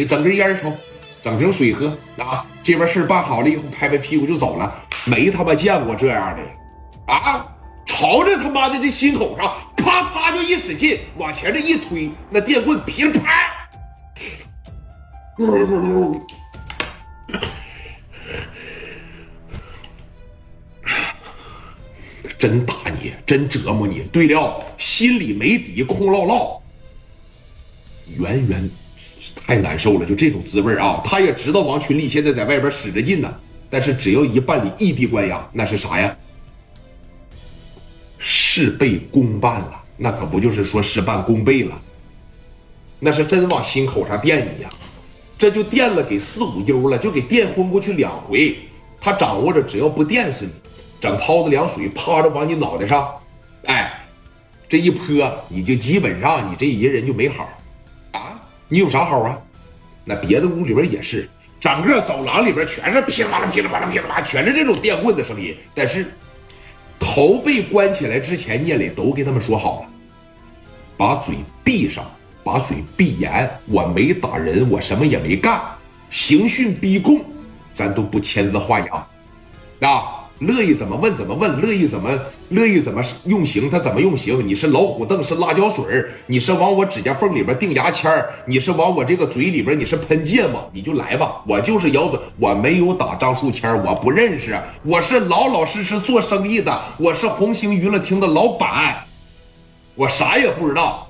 [0.00, 0.72] 给整根烟抽，
[1.20, 2.46] 整瓶水喝啊。
[2.62, 6.48] 这边事办好了以后，拍拍屁股就走了，没他妈见过这样的呀
[7.06, 7.46] 啊！
[7.84, 13.52] 朝着他妈的这心口上，啪嚓就一使劲，往前这一推，那电棍噼啪。
[22.38, 24.00] 真打你，真折磨你。
[24.10, 26.62] 对了，心里没底，空落落，
[28.18, 28.70] 圆圆
[29.46, 30.06] 太难受了。
[30.06, 31.00] 就这种滋味啊！
[31.04, 33.34] 他也知道王群力现在在外边使着劲呢，
[33.68, 36.16] 但是只要一办理异地关押，那是啥呀？
[38.18, 41.80] 事倍功半了，那可不就是说事半功倍了？
[42.98, 44.70] 那是真往心口上垫你呀！
[45.38, 48.56] 这就垫了给四五优了，就给垫昏过去两回。
[49.00, 50.52] 他掌握着，只要不电死你。
[51.00, 53.10] 整泡子凉水，趴着往你脑袋上，
[53.64, 54.04] 哎，
[54.68, 57.48] 这一泼，你就基本上你这一人就没好，
[58.70, 59.36] 你有啥好啊？
[60.02, 61.28] 那别的屋里边也是，
[61.60, 65.54] 整个走廊里边全是噼里啪啦、噼里啪啦、噼里啪啦，全是这种电棍的声音。
[65.74, 66.06] 但是
[66.98, 69.88] 头被关起来之前，聂磊都给他们说好了，
[70.96, 72.10] 把嘴闭上，
[72.44, 73.50] 把嘴闭严。
[73.66, 75.60] 我没打人，我什么也没干，
[76.08, 77.20] 刑讯逼供，
[77.74, 79.06] 咱都不签字画押，
[79.88, 80.19] 啊。
[80.40, 84.42] 乐意怎么问怎么问，乐意怎么乐意怎么用刑，他怎么用刑？
[84.46, 88.10] 你是老虎凳，是辣椒水你是往我指甲缝里边钉牙签
[88.46, 91.42] 你是往我这个嘴里边，你是喷芥末，你就来吧。
[91.46, 99.04] 我就是咬嘴，我没有打张树谦我不认识，我是老老实实做生意的，我是红星娱乐厅的老板，
[99.94, 101.06] 我啥也不知道。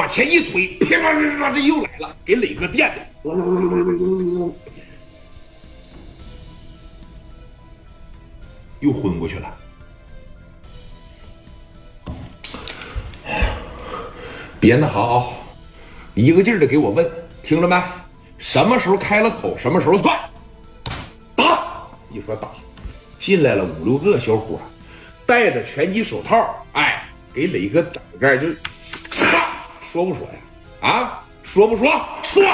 [0.00, 3.06] 往前一推，噼啪啪啪，这又来了，给磊哥电的，
[8.80, 9.58] 又昏过去了。
[14.58, 15.26] 别那好啊，
[16.14, 17.06] 一个劲儿的给我问，
[17.42, 17.78] 听着没？
[18.38, 20.18] 什么时候开了口，什么时候算。
[21.36, 21.86] 打！
[22.10, 22.48] 一说打，
[23.18, 24.58] 进来了五六个小伙，
[25.26, 28.48] 戴着拳击手套，哎，给磊哥整个就。
[29.92, 30.88] 说不说呀？
[30.88, 31.90] 啊，说不说？
[32.22, 32.44] 说。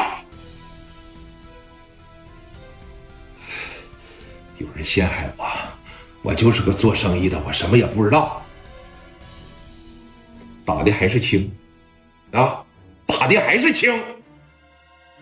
[4.56, 5.46] 有人陷害我，
[6.22, 8.42] 我就是个做生意的，我什么也不知道。
[10.64, 11.54] 打的还是轻，
[12.32, 12.64] 啊，
[13.04, 13.92] 打的还是轻。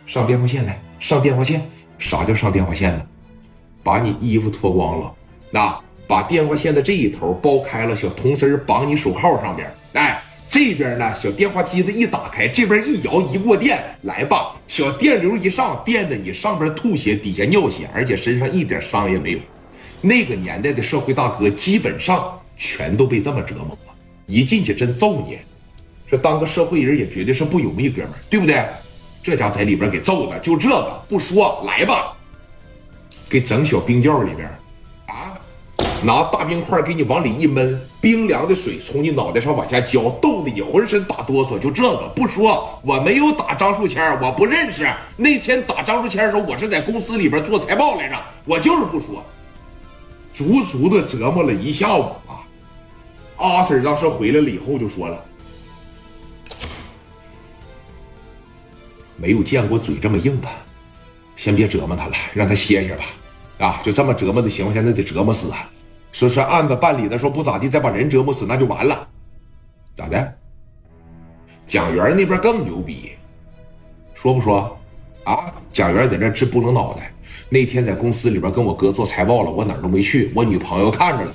[0.06, 1.68] 上电话线来，上电话线。
[1.98, 3.06] 啥叫上电话线呢？
[3.82, 5.14] 把你衣服脱光了，
[5.50, 9.72] 那把电话线的这一头剥开了，小铜丝绑你手铐上边，
[10.54, 19.38] 这边呢，小电话机子一打开，这边一摇一过电，来吧，小电流一上，电的你上边吐血，底下尿血，而且身上一点伤也没有。
[20.00, 23.92] 那个年代的社会大哥基本上全都被这么折磨过，
[24.26, 25.38] 一进去真揍你。
[26.08, 28.64] 这当个社会人也绝对是不容易，哥们儿，对不对？
[29.24, 32.16] 这家在里边给揍的，就这个不说，来吧，
[33.28, 34.48] 给整小冰窖里边。
[36.04, 41.58] 拿大冰块给你往里一闷，冰凉的水从你脑袋上往下浇，冻得你浑身打哆嗦。
[41.58, 44.86] 就这个不说，我没有打张树谦，我不认识。
[45.16, 49.24] 那天打张树谦的时候，我是在公司里边做财报来着，我就是不说。
[50.34, 52.44] 足足的折磨了一下午啊！
[53.36, 55.24] 阿 Sir 当时回来了以后就说了，
[59.16, 60.48] 没有见过嘴这么硬的，
[61.36, 63.04] 先别折磨他了，让他歇歇吧。
[63.58, 65.70] 啊，就这么折磨的情况下，那得折磨死啊！
[66.14, 69.08] 说是案子办理的，说不咋地，再把人折磨死，那就完了。
[69.96, 70.34] 咋的？
[71.66, 73.10] 蒋元那边更牛逼，
[74.14, 74.78] 说不说？
[75.24, 77.12] 啊，蒋元在那直不能脑袋。
[77.48, 81.34] 那天在公司里边跟我哥做财报了，我哪儿都没去，我女朋友看着了。